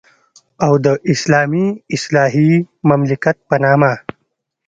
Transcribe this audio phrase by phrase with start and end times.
[0.65, 1.65] او د اسلامي
[1.95, 2.51] اصلاحي
[2.89, 3.93] مملکت په نامه.